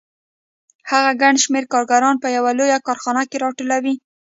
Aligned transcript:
هغه 0.91 1.11
ګڼ 1.21 1.33
شمېر 1.43 1.63
کارګران 1.73 2.15
په 2.23 2.27
یوه 2.37 2.51
لویه 2.59 2.77
کارخانه 2.87 3.23
کې 3.29 3.37
راټولوي 3.43 3.93